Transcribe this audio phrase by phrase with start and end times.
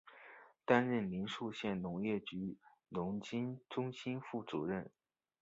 [0.65, 2.57] 担任临沭县农业局
[2.89, 4.89] 农经中心副主任。